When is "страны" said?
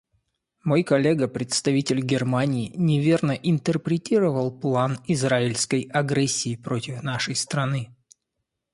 7.35-7.95